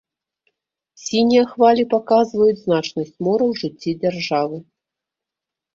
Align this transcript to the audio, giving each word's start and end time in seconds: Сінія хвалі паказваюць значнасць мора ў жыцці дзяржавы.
Сінія 1.01 1.43
хвалі 1.51 1.83
паказваюць 1.93 2.59
значнасць 2.65 3.15
мора 3.29 3.43
ў 3.53 3.65
жыцці 3.65 3.99
дзяржавы. 4.01 4.57